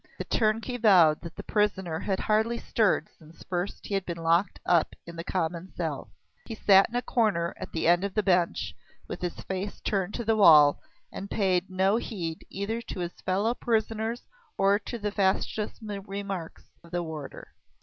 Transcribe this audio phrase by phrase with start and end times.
[0.17, 4.59] The turnkey vowed that the prisoner had hardly stirred since first he had been locked
[4.65, 6.09] up in the common cell.
[6.47, 8.73] He sat in a corner at the end of the bench,
[9.07, 13.53] with his face turned to the wall, and paid no heed either to his fellow
[13.53, 14.23] prisoners
[14.57, 17.49] or to the facetious remarks of the warder.